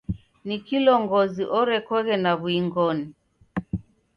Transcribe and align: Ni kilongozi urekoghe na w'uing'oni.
Ni 0.45 0.55
kilongozi 0.67 1.43
urekoghe 1.59 2.15
na 2.23 2.31
w'uing'oni. 2.41 3.05